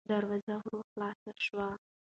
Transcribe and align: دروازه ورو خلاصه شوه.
دروازه 0.09 0.53
ورو 0.59 0.79
خلاصه 0.91 1.31
شوه. 1.45 1.67